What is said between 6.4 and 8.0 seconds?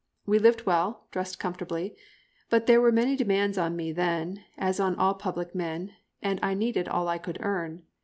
I needed all I could earn.